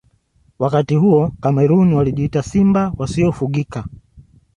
[0.59, 3.85] wakati huo cameroon walijiita simba wasiofugika